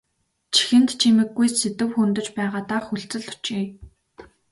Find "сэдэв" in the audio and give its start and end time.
1.51-1.89